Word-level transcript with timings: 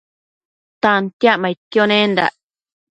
Tantiacmaidquio 0.83 1.83
nendac 1.93 2.33